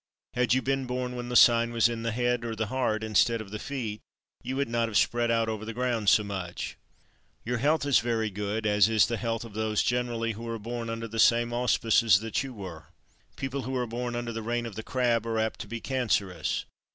Had 0.33 0.55
you 0.55 0.63
been 0.63 0.87
born 0.87 1.15
when 1.15 1.29
the 1.29 1.35
sign 1.35 1.71
was 1.71 1.87
in 1.87 2.01
the 2.01 2.11
head 2.11 2.43
or 2.43 2.55
the 2.55 2.65
heart, 2.73 3.03
instead 3.03 3.39
of 3.39 3.51
the 3.51 3.59
feet, 3.59 4.01
you 4.41 4.55
would 4.55 4.67
not 4.67 4.87
have 4.89 4.97
spread 4.97 5.29
out 5.29 5.47
over 5.47 5.63
the 5.63 5.75
ground 5.75 6.09
so 6.09 6.23
much. 6.23 6.75
"Your 7.45 7.59
health 7.59 7.85
is 7.85 7.99
very 7.99 8.31
good, 8.31 8.65
as 8.65 8.89
is 8.89 9.05
the 9.05 9.17
health 9.17 9.45
of 9.45 9.53
those 9.53 9.83
generally 9.83 10.31
who 10.31 10.47
are 10.47 10.57
born 10.57 10.89
under 10.89 11.07
the 11.07 11.19
same 11.19 11.53
auspices 11.53 12.19
that 12.21 12.41
you 12.41 12.51
were. 12.51 12.87
People 13.35 13.61
who 13.61 13.75
are 13.75 13.85
born 13.85 14.15
under 14.15 14.31
the 14.31 14.41
reign 14.41 14.65
of 14.65 14.73
the 14.73 14.81
crab 14.81 15.23
are 15.27 15.37
apt 15.37 15.59
to 15.59 15.67
be 15.67 15.79
cancerous. 15.79 16.65